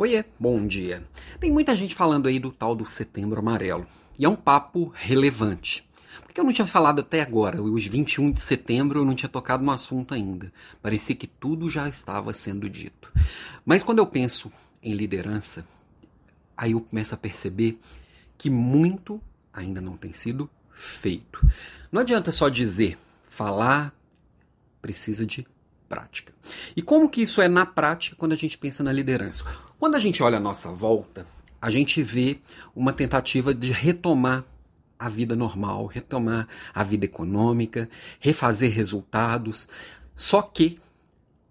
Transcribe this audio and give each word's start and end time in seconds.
Oiê, 0.00 0.24
bom 0.38 0.66
dia. 0.66 1.04
Tem 1.38 1.52
muita 1.52 1.76
gente 1.76 1.94
falando 1.94 2.26
aí 2.26 2.38
do 2.38 2.50
tal 2.50 2.74
do 2.74 2.86
Setembro 2.86 3.38
Amarelo. 3.38 3.86
E 4.18 4.24
é 4.24 4.28
um 4.30 4.34
papo 4.34 4.90
relevante. 4.96 5.86
Porque 6.22 6.40
eu 6.40 6.44
não 6.44 6.54
tinha 6.54 6.66
falado 6.66 7.00
até 7.00 7.20
agora, 7.20 7.62
os 7.62 7.84
21 7.84 8.32
de 8.32 8.40
setembro 8.40 9.00
eu 9.00 9.04
não 9.04 9.14
tinha 9.14 9.28
tocado 9.28 9.62
no 9.62 9.70
assunto 9.70 10.14
ainda. 10.14 10.50
Parecia 10.80 11.14
que 11.14 11.26
tudo 11.26 11.68
já 11.68 11.86
estava 11.86 12.32
sendo 12.32 12.66
dito. 12.66 13.12
Mas 13.62 13.82
quando 13.82 13.98
eu 13.98 14.06
penso 14.06 14.50
em 14.82 14.94
liderança, 14.94 15.66
aí 16.56 16.72
eu 16.72 16.80
começo 16.80 17.14
a 17.14 17.18
perceber 17.18 17.78
que 18.38 18.48
muito 18.48 19.20
ainda 19.52 19.82
não 19.82 19.98
tem 19.98 20.14
sido 20.14 20.48
feito. 20.70 21.46
Não 21.92 22.00
adianta 22.00 22.32
só 22.32 22.48
dizer, 22.48 22.96
falar, 23.28 23.94
precisa 24.80 25.26
de 25.26 25.46
prática. 25.90 26.32
E 26.74 26.80
como 26.80 27.06
que 27.06 27.20
isso 27.20 27.42
é 27.42 27.48
na 27.48 27.66
prática 27.66 28.16
quando 28.16 28.32
a 28.32 28.36
gente 28.36 28.56
pensa 28.56 28.82
na 28.82 28.92
liderança? 28.92 29.44
Quando 29.80 29.94
a 29.94 29.98
gente 29.98 30.22
olha 30.22 30.36
a 30.36 30.40
nossa 30.40 30.70
volta, 30.70 31.26
a 31.58 31.70
gente 31.70 32.02
vê 32.02 32.38
uma 32.76 32.92
tentativa 32.92 33.54
de 33.54 33.72
retomar 33.72 34.44
a 34.98 35.08
vida 35.08 35.34
normal, 35.34 35.86
retomar 35.86 36.46
a 36.74 36.84
vida 36.84 37.06
econômica, 37.06 37.88
refazer 38.18 38.70
resultados. 38.70 39.70
Só 40.14 40.42
que, 40.42 40.78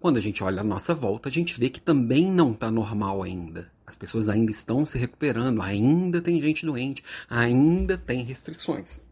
quando 0.00 0.16
a 0.16 0.20
gente 0.20 0.42
olha 0.42 0.62
a 0.62 0.64
nossa 0.64 0.94
volta, 0.94 1.28
a 1.28 1.32
gente 1.32 1.60
vê 1.60 1.68
que 1.68 1.82
também 1.82 2.32
não 2.32 2.52
está 2.52 2.70
normal 2.70 3.22
ainda. 3.22 3.70
As 3.86 3.94
pessoas 3.94 4.30
ainda 4.30 4.50
estão 4.50 4.86
se 4.86 4.96
recuperando, 4.96 5.60
ainda 5.60 6.22
tem 6.22 6.40
gente 6.40 6.64
doente, 6.64 7.04
ainda 7.28 7.98
tem 7.98 8.24
restrições. 8.24 9.02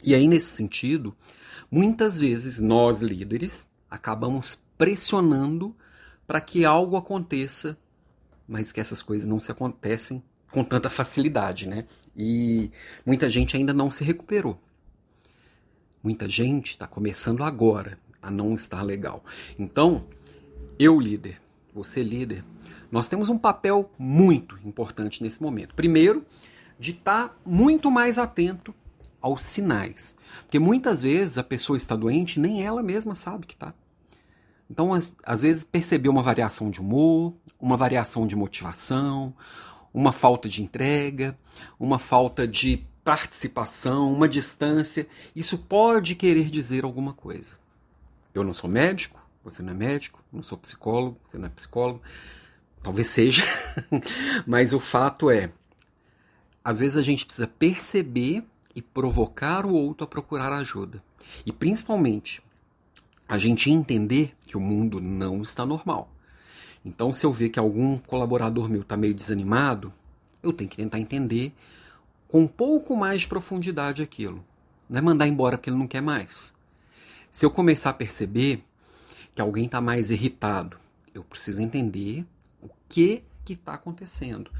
E 0.00 0.14
aí, 0.14 0.28
nesse 0.28 0.52
sentido, 0.52 1.12
muitas 1.68 2.16
vezes 2.16 2.60
nós 2.60 3.02
líderes 3.02 3.68
acabamos 3.90 4.60
pressionando 4.78 5.74
para 6.24 6.40
que 6.40 6.64
algo 6.64 6.96
aconteça, 6.96 7.76
mas 8.48 8.72
que 8.72 8.80
essas 8.80 9.02
coisas 9.02 9.28
não 9.28 9.38
se 9.38 9.52
acontecem 9.52 10.22
com 10.50 10.64
tanta 10.64 10.88
facilidade, 10.88 11.68
né? 11.68 11.84
E 12.16 12.70
muita 13.04 13.28
gente 13.28 13.56
ainda 13.56 13.74
não 13.74 13.90
se 13.90 14.02
recuperou. 14.02 14.58
Muita 16.02 16.28
gente 16.28 16.70
está 16.70 16.86
começando 16.86 17.44
agora 17.44 17.98
a 18.22 18.30
não 18.30 18.54
estar 18.54 18.82
legal. 18.82 19.22
Então, 19.58 20.06
eu 20.78 20.98
líder, 20.98 21.40
você 21.74 22.02
líder, 22.02 22.44
nós 22.90 23.08
temos 23.08 23.28
um 23.28 23.36
papel 23.36 23.90
muito 23.98 24.58
importante 24.64 25.22
nesse 25.22 25.42
momento. 25.42 25.74
Primeiro, 25.74 26.24
de 26.78 26.92
estar 26.92 27.28
tá 27.28 27.36
muito 27.44 27.90
mais 27.90 28.18
atento 28.18 28.74
aos 29.20 29.42
sinais. 29.42 30.16
Porque 30.42 30.58
muitas 30.58 31.02
vezes 31.02 31.36
a 31.36 31.44
pessoa 31.44 31.76
está 31.76 31.94
doente 31.94 32.40
nem 32.40 32.62
ela 32.64 32.82
mesma 32.82 33.14
sabe 33.14 33.46
que 33.46 33.54
está. 33.54 33.74
Então, 34.70 34.92
às, 34.92 35.42
vezes, 35.42 35.64
perceber 35.64 36.08
uma 36.08 36.22
variação 36.22 36.70
de 36.70 36.80
humor, 36.80 37.34
uma 37.58 37.76
variação 37.76 38.26
de 38.26 38.36
motivação, 38.36 39.34
uma 39.92 40.12
falta 40.12 40.48
de 40.48 40.62
entrega, 40.62 41.36
uma 41.80 41.98
falta 41.98 42.46
de 42.46 42.84
participação, 43.02 44.12
uma 44.12 44.28
distância, 44.28 45.06
isso 45.34 45.56
pode 45.56 46.14
querer 46.14 46.50
dizer 46.50 46.84
alguma 46.84 47.14
coisa. 47.14 47.58
Eu 48.34 48.44
não 48.44 48.52
sou 48.52 48.68
médico, 48.68 49.18
você 49.42 49.62
não 49.62 49.72
é 49.72 49.74
médico, 49.74 50.22
não 50.30 50.42
sou 50.42 50.58
psicólogo, 50.58 51.18
você 51.24 51.38
não 51.38 51.46
é 51.46 51.48
psicólogo, 51.48 52.02
talvez 52.82 53.08
seja, 53.08 53.42
mas 54.46 54.74
o 54.74 54.80
fato 54.80 55.30
é, 55.30 55.50
às 56.62 56.80
vezes 56.80 56.98
a 56.98 57.02
gente 57.02 57.24
precisa 57.24 57.46
perceber 57.46 58.44
e 58.74 58.82
provocar 58.82 59.64
o 59.64 59.72
outro 59.72 60.04
a 60.04 60.06
procurar 60.06 60.52
ajuda. 60.52 61.02
E 61.46 61.50
principalmente, 61.50 62.42
a 63.28 63.36
gente 63.36 63.70
entender 63.70 64.34
que 64.46 64.56
o 64.56 64.60
mundo 64.60 65.00
não 65.00 65.42
está 65.42 65.66
normal. 65.66 66.10
Então, 66.84 67.12
se 67.12 67.26
eu 67.26 67.32
ver 67.32 67.50
que 67.50 67.58
algum 67.58 67.98
colaborador 67.98 68.68
meu 68.68 68.80
está 68.80 68.96
meio 68.96 69.12
desanimado, 69.12 69.92
eu 70.42 70.52
tenho 70.52 70.70
que 70.70 70.76
tentar 70.76 70.98
entender 70.98 71.52
com 72.28 72.40
um 72.42 72.48
pouco 72.48 72.96
mais 72.96 73.22
de 73.22 73.28
profundidade 73.28 74.02
aquilo. 74.02 74.42
Não 74.88 74.98
é 74.98 75.02
mandar 75.02 75.28
embora 75.28 75.58
porque 75.58 75.68
ele 75.68 75.76
não 75.76 75.86
quer 75.86 76.00
mais. 76.00 76.54
Se 77.30 77.44
eu 77.44 77.50
começar 77.50 77.90
a 77.90 77.94
perceber 77.94 78.64
que 79.34 79.42
alguém 79.42 79.66
está 79.66 79.80
mais 79.80 80.10
irritado, 80.10 80.78
eu 81.14 81.22
preciso 81.22 81.60
entender 81.60 82.24
o 82.62 82.68
que 82.88 83.22
está 83.48 83.74
acontecendo 83.74 84.50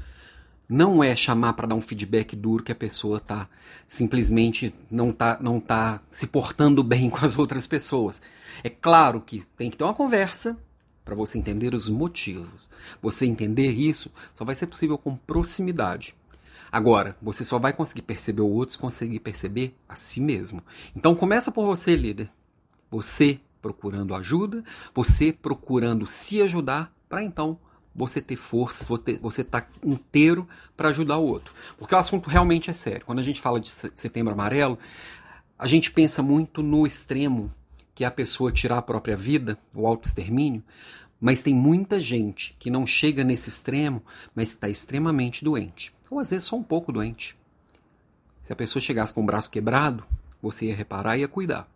não 0.69 1.03
é 1.03 1.15
chamar 1.15 1.53
para 1.53 1.67
dar 1.67 1.73
um 1.73 1.81
feedback 1.81 2.35
duro 2.35 2.63
que 2.63 2.71
a 2.71 2.75
pessoa 2.75 3.19
tá 3.19 3.49
simplesmente 3.87 4.71
não 4.89 5.11
tá 5.11 5.39
não 5.41 5.59
tá 5.59 5.99
se 6.11 6.27
portando 6.27 6.83
bem 6.83 7.09
com 7.11 7.25
as 7.25 7.39
outras 7.39 7.65
pessoas. 7.65 8.21
É 8.63 8.69
claro 8.69 9.19
que 9.19 9.43
tem 9.57 9.71
que 9.71 9.77
ter 9.77 9.83
uma 9.83 9.95
conversa 9.95 10.55
para 11.03 11.15
você 11.15 11.39
entender 11.39 11.73
os 11.73 11.89
motivos. 11.89 12.69
Você 13.01 13.25
entender 13.25 13.71
isso 13.71 14.11
só 14.35 14.45
vai 14.45 14.53
ser 14.53 14.67
possível 14.67 14.95
com 14.95 15.15
proximidade. 15.15 16.15
Agora, 16.71 17.17
você 17.19 17.43
só 17.43 17.57
vai 17.57 17.73
conseguir 17.73 18.03
perceber 18.03 18.41
o 18.41 18.47
outro 18.49 18.73
se 18.73 18.77
conseguir 18.77 19.19
perceber 19.21 19.75
a 19.87 19.95
si 19.95 20.21
mesmo. 20.21 20.61
Então 20.95 21.15
começa 21.15 21.51
por 21.51 21.65
você, 21.65 21.95
líder. 21.95 22.29
Você 22.91 23.39
procurando 23.59 24.13
ajuda, 24.13 24.63
você 24.93 25.33
procurando 25.33 26.05
se 26.05 26.41
ajudar 26.43 26.93
para 27.09 27.23
então 27.23 27.57
você 27.99 28.21
ter 28.21 28.37
forças, 28.37 28.87
você 28.87 29.41
estar 29.41 29.61
tá 29.61 29.67
inteiro 29.83 30.47
para 30.75 30.89
ajudar 30.89 31.17
o 31.17 31.27
outro. 31.27 31.53
Porque 31.77 31.93
o 31.93 31.97
assunto 31.97 32.29
realmente 32.29 32.69
é 32.69 32.73
sério. 32.73 33.05
Quando 33.05 33.19
a 33.19 33.23
gente 33.23 33.41
fala 33.41 33.59
de 33.59 33.69
setembro 33.69 34.33
amarelo, 34.33 34.79
a 35.57 35.67
gente 35.67 35.91
pensa 35.91 36.23
muito 36.23 36.63
no 36.63 36.87
extremo, 36.87 37.53
que 37.93 38.05
é 38.05 38.07
a 38.07 38.11
pessoa 38.11 38.51
tirar 38.51 38.77
a 38.77 38.81
própria 38.81 39.17
vida, 39.17 39.57
o 39.75 39.85
autoextermínio, 39.85 40.63
mas 41.19 41.41
tem 41.41 41.53
muita 41.53 42.01
gente 42.01 42.55
que 42.57 42.71
não 42.71 42.87
chega 42.87 43.25
nesse 43.25 43.49
extremo, 43.49 44.01
mas 44.33 44.51
está 44.51 44.69
extremamente 44.69 45.43
doente. 45.43 45.93
Ou 46.09 46.19
às 46.19 46.29
vezes 46.29 46.45
só 46.45 46.55
um 46.55 46.63
pouco 46.63 46.93
doente. 46.93 47.35
Se 48.43 48.53
a 48.53 48.55
pessoa 48.55 48.81
chegasse 48.81 49.13
com 49.13 49.21
o 49.21 49.25
braço 49.25 49.51
quebrado, 49.51 50.05
você 50.41 50.67
ia 50.67 50.75
reparar 50.75 51.17
e 51.17 51.21
ia 51.21 51.27
cuidar. 51.27 51.67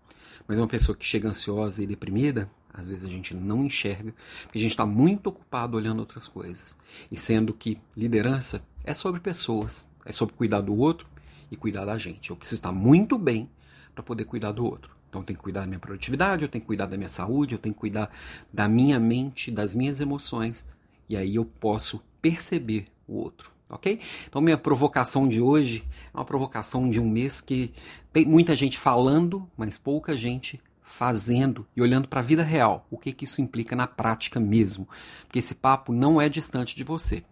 Mas 0.47 0.57
uma 0.57 0.67
pessoa 0.67 0.97
que 0.97 1.05
chega 1.05 1.27
ansiosa 1.27 1.83
e 1.83 1.87
deprimida, 1.87 2.49
às 2.73 2.87
vezes 2.87 3.05
a 3.05 3.07
gente 3.07 3.35
não 3.35 3.63
enxerga, 3.63 4.13
porque 4.43 4.57
a 4.57 4.61
gente 4.61 4.71
está 4.71 4.85
muito 4.85 5.27
ocupado 5.27 5.77
olhando 5.77 5.99
outras 5.99 6.27
coisas. 6.27 6.75
E 7.11 7.17
sendo 7.17 7.53
que 7.53 7.79
liderança 7.95 8.65
é 8.83 8.93
sobre 8.93 9.21
pessoas, 9.21 9.87
é 10.03 10.11
sobre 10.11 10.33
cuidar 10.35 10.61
do 10.61 10.75
outro 10.75 11.07
e 11.51 11.55
cuidar 11.55 11.85
da 11.85 11.97
gente. 11.97 12.31
Eu 12.31 12.35
preciso 12.35 12.59
estar 12.59 12.71
muito 12.71 13.17
bem 13.17 13.49
para 13.93 14.03
poder 14.03 14.25
cuidar 14.25 14.51
do 14.51 14.65
outro. 14.65 14.91
Então 15.07 15.21
eu 15.21 15.25
tenho 15.25 15.37
que 15.37 15.43
cuidar 15.43 15.61
da 15.61 15.67
minha 15.67 15.79
produtividade, 15.79 16.41
eu 16.41 16.49
tenho 16.49 16.61
que 16.63 16.67
cuidar 16.67 16.87
da 16.87 16.97
minha 16.97 17.09
saúde, 17.09 17.53
eu 17.53 17.59
tenho 17.59 17.75
que 17.75 17.79
cuidar 17.79 18.09
da 18.51 18.67
minha 18.67 18.99
mente, 18.99 19.51
das 19.51 19.75
minhas 19.75 20.01
emoções. 20.01 20.67
E 21.07 21.15
aí 21.15 21.35
eu 21.35 21.45
posso 21.45 22.03
perceber 22.19 22.87
o 23.07 23.17
outro 23.17 23.53
ok? 23.69 23.99
Então 24.27 24.41
minha 24.41 24.57
provocação 24.57 25.27
de 25.27 25.41
hoje 25.41 25.83
é 26.13 26.17
uma 26.17 26.25
provocação 26.25 26.89
de 26.89 26.99
um 26.99 27.09
mês 27.09 27.41
que 27.41 27.73
tem 28.11 28.25
muita 28.25 28.55
gente 28.55 28.77
falando, 28.77 29.49
mas 29.57 29.77
pouca 29.77 30.15
gente 30.15 30.61
fazendo 30.97 31.65
e 31.75 31.81
olhando 31.81 32.07
para 32.07 32.19
a 32.19 32.23
vida 32.23 32.43
real. 32.43 32.85
O 32.89 32.97
que, 32.97 33.11
que 33.11 33.25
isso 33.25 33.41
implica 33.41 33.75
na 33.75 33.87
prática 33.87 34.39
mesmo? 34.39 34.87
Porque 35.25 35.39
esse 35.39 35.55
papo 35.55 35.91
não 35.91 36.21
é 36.21 36.29
distante 36.29 36.75
de 36.75 36.83
você, 36.83 37.23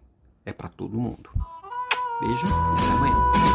é 0.44 0.52
para 0.52 0.68
todo 0.68 1.00
mundo. 1.00 1.30
Beijo 2.20 2.46
e 2.46 2.50
até 2.50 2.92
amanhã. 2.92 3.51